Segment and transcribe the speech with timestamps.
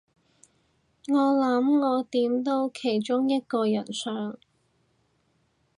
[1.09, 4.35] 我諗我點到其中一個人相